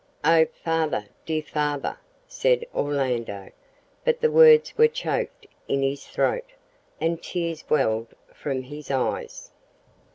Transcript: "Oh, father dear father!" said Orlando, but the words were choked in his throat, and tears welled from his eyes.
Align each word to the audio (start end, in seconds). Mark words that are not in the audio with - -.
"Oh, 0.23 0.47
father 0.63 1.05
dear 1.27 1.43
father!" 1.43 1.95
said 2.27 2.65
Orlando, 2.73 3.51
but 4.03 4.19
the 4.19 4.31
words 4.31 4.75
were 4.75 4.87
choked 4.87 5.45
in 5.67 5.83
his 5.83 6.07
throat, 6.07 6.53
and 6.99 7.21
tears 7.21 7.63
welled 7.69 8.15
from 8.33 8.63
his 8.63 8.89
eyes. 8.89 9.51